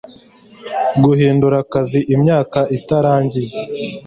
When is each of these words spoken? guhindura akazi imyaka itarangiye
guhindura 1.03 1.55
akazi 1.63 1.99
imyaka 2.15 2.59
itarangiye 2.77 3.53